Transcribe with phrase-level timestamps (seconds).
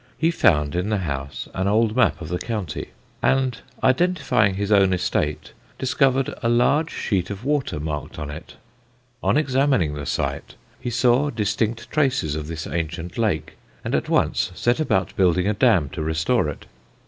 [0.17, 2.89] He found in the house an old map of the county,
[3.21, 8.55] and identifying his own estate, discovered a large sheet of water marked on it.
[9.21, 14.51] On examining the site he saw distinct traces of this ancient lake, and at once
[14.55, 16.65] set about building a dam to restore it.